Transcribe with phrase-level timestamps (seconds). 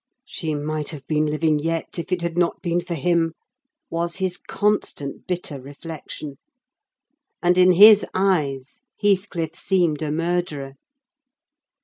[0.25, 3.33] "She might have been living yet, if it had not been for him!"
[3.91, 6.39] was his constant bitter reflection;
[7.39, 10.73] and, in his eyes, Heathcliff seemed a murderer.